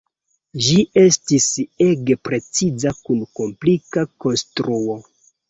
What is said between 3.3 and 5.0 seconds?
komplika konstruo.